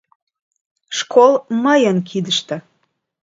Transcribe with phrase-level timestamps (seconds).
[0.97, 2.57] Школ мыйын кидыште.